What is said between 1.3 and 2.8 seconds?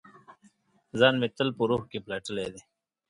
تل په روح کې پلټلي دی